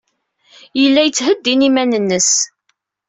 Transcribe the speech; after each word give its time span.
Yella 0.81 1.01
yettheddin 1.03 1.67
iman-nnes. 1.67 2.31